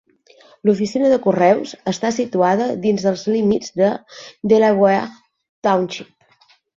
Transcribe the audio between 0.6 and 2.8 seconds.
L"oficina de correus està situada